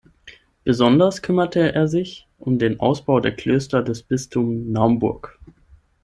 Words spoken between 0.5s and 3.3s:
Besonders kümmerte er sich um den Ausbau